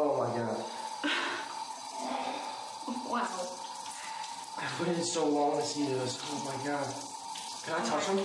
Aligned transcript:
Oh 0.00 0.14
my 0.16 0.30
god. 0.38 0.62
Wow. 3.10 3.26
I've 4.56 4.80
waited 4.80 5.04
so 5.04 5.26
long 5.26 5.58
to 5.58 5.64
see 5.64 5.86
this. 5.86 6.20
Oh 6.22 6.38
my 6.46 6.54
god. 6.64 6.86
Can 7.64 7.74
I 7.74 7.84
touch 7.84 8.06
them? 8.06 8.18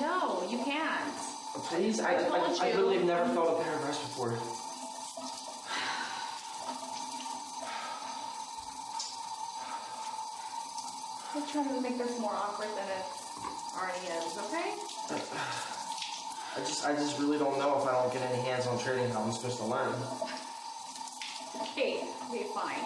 No, 0.00 0.44
you 0.48 0.58
can't. 0.58 1.10
Uh, 1.56 1.58
please? 1.58 1.98
I, 1.98 2.14
I, 2.14 2.56
I, 2.60 2.68
you. 2.68 2.74
literally 2.74 2.98
have 2.98 3.06
never 3.06 3.28
felt 3.34 3.58
a 3.58 3.62
pair 3.64 3.74
of 3.74 3.80
breasts 3.82 4.04
before. 4.04 4.38
I'm 11.34 11.42
trying 11.50 11.74
to 11.74 11.80
make 11.80 11.98
this 11.98 12.16
more 12.20 12.32
awkward 12.32 12.70
than 12.76 12.86
it 12.86 13.06
already 13.74 14.06
is, 14.06 14.38
okay? 14.38 14.76
Uh, 15.10 15.18
I 16.56 16.60
just 16.60 16.86
I 16.86 16.94
just 16.94 17.18
really 17.18 17.38
don't 17.38 17.58
know 17.58 17.76
if 17.78 17.86
I 17.86 17.92
don't 17.92 18.10
get 18.10 18.22
any 18.22 18.40
hands 18.40 18.66
on 18.66 18.78
training 18.78 19.10
how 19.10 19.22
I'm 19.22 19.30
supposed 19.32 19.58
to 19.58 19.66
learn. 19.66 19.92
Okay, 21.60 22.08
okay, 22.30 22.44
fine. 22.54 22.80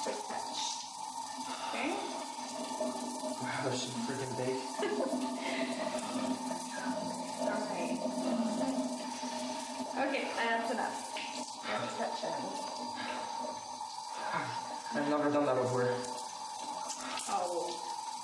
Quick 0.00 0.16
touch. 0.24 0.80
Okay? 1.68 1.90
Wow, 3.42 3.70
so 3.76 3.92
freaking 4.08 4.32
big. 4.40 4.56
Alright. 7.44 8.00
Okay, 10.08 10.24
that's 10.36 10.70
enough. 10.72 10.96
Let's 11.68 11.98
touch. 11.98 12.24
I've 14.94 15.08
never 15.10 15.30
done 15.30 15.44
that 15.44 15.56
before. 15.60 15.92
Oh, 17.28 17.68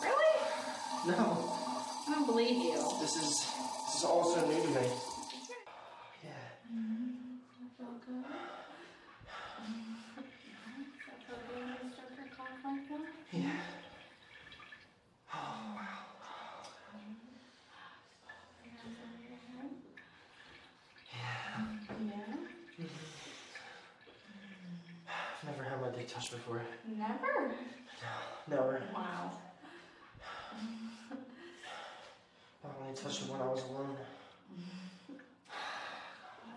really? 0.01 1.17
No. 1.17 1.50
Believe 2.31 2.63
you. 2.63 2.79
This 3.01 3.17
is 3.17 3.45
this 3.87 3.95
is 3.97 4.05
all 4.05 4.23
so 4.23 4.47
new 4.47 4.63
to 4.63 4.69
me. 4.69 4.87
Yeah. 6.23 6.31
Feel 7.77 7.95
good? 8.07 8.25
Feel 10.87 11.27
good 11.27 11.43
when 11.57 11.67
you 11.67 11.91
start 11.93 12.11
to 12.15 12.25
talk 12.37 12.55
like 12.65 12.85
that? 12.89 13.07
Yeah. 13.33 13.61
Yeah. 22.07 22.35
I've 25.43 25.49
never 25.51 25.65
had 25.69 25.79
my 25.81 25.89
dick 25.89 26.07
touched 26.07 26.31
before. 26.31 26.63
Never. 26.97 27.55
Never. 28.49 28.83
Wow. 28.95 29.33
Only 32.91 33.03
touched 33.03 33.23
it 33.23 33.31
when 33.31 33.41
I 33.41 33.47
was 33.47 33.63
alone. 33.71 33.95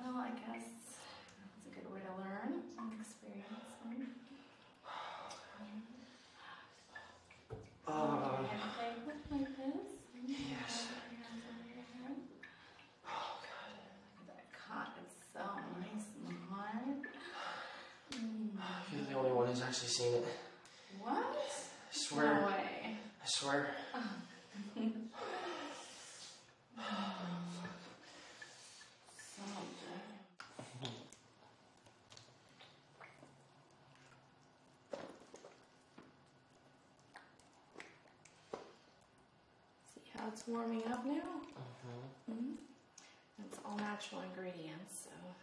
Well, 0.02 0.17
I 0.17 0.30
guess 0.34 0.66
that's 1.38 1.62
a 1.62 1.70
good 1.70 1.86
way 1.94 2.00
to 2.02 2.14
learn 2.17 2.58
and 2.80 2.89
experience. 3.00 3.70
right? 3.86 4.09
And 7.86 8.61
play 8.73 8.94
with 9.06 9.22
like 9.30 9.45
this. 9.58 9.86
yes. 10.26 10.88
Put 10.89 11.14
your 11.14 11.22
hands 11.22 11.45
over 11.54 11.70
your 11.70 11.86
head. 12.02 12.17
Oh 13.06 13.38
god. 13.45 13.78
That 14.26 14.50
cot 14.58 14.98
is 15.06 15.14
so 15.31 15.45
nice 15.78 16.09
and 16.17 16.34
hard. 16.50 17.06
You're 18.92 19.06
the 19.06 19.14
only 19.20 19.31
one 19.34 19.45
who's 19.50 19.61
actually 19.61 19.89
seen 19.89 20.14
it. 20.16 20.26
What? 21.00 21.14
I 21.14 21.22
No 21.22 21.92
swear. 21.92 22.34
way. 22.48 22.98
I 23.22 23.26
swear. 23.28 23.67
See 39.93 40.02
how 40.17 40.27
it's 40.27 40.48
warming 40.48 40.83
up 40.92 41.05
now? 41.05 41.22
Mm-hmm. 42.30 42.54
It's 43.45 43.60
all 43.66 43.77
natural 43.77 44.22
ingredients, 44.22 45.05
so 45.05 45.10
don't 45.22 45.36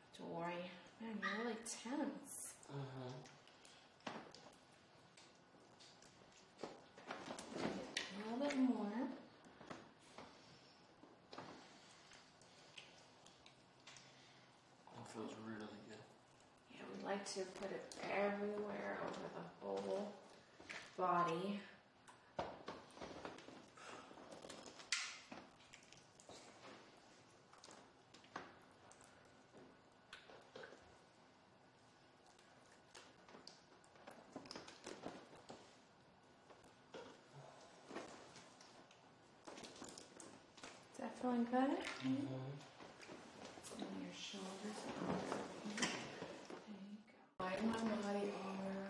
have 0.00 0.12
to 0.16 0.22
worry. 0.24 0.70
Man, 1.00 1.18
you're 1.22 1.44
really 1.44 1.58
tense. 1.64 2.54
Mm-hmm. 2.72 3.12
A 8.16 8.32
little 8.32 8.46
bit 8.46 8.56
more. 8.58 9.08
It 14.96 15.06
feels 15.12 15.32
really 15.46 15.78
good. 15.88 16.02
To 17.24 17.40
put 17.40 17.70
it 17.70 17.82
everywhere 18.12 18.98
over 19.02 19.26
the 19.34 19.44
whole 19.60 20.12
body. 20.96 21.60
Is 40.92 40.98
that 41.00 41.12
feeling 41.20 41.44
good? 41.50 41.54
Mm-hmm. 41.56 42.10
On 43.80 43.88
your 44.02 44.14
shoulders. 44.14 44.78
You 47.52 47.68
my 47.68 47.96
body 47.96 48.32
over. 48.32 48.88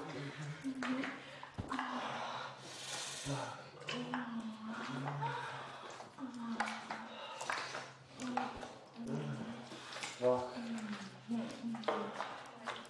Fuck. 10.18 10.46